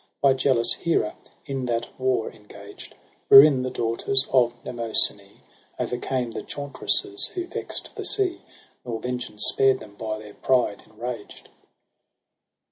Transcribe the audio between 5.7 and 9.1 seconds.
O'ercame the chauntresses who vex'd the sea. Nor